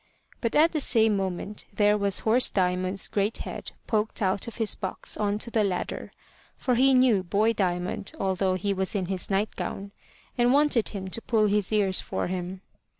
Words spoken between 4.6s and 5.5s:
box on